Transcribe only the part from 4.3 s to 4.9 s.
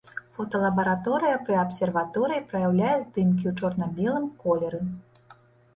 колеры.